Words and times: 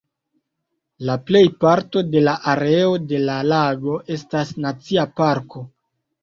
La 1.09 1.17
plejparto 1.27 2.01
de 2.15 2.23
la 2.27 2.33
areo 2.53 2.95
de 3.11 3.19
la 3.27 3.37
lago 3.51 3.99
estas 4.17 4.55
nacia 4.67 5.07
parko. 5.23 5.65